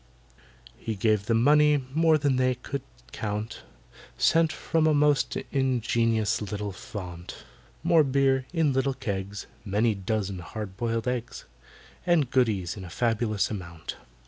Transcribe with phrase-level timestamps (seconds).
[0.79, 3.61] He gave them money, more than they could count,
[4.17, 7.43] Scent from a most ingenious little fount,
[7.83, 11.45] More beer, in little kegs, Many dozen hard boiled eggs,
[12.03, 13.97] And goodies to a fabulous amount.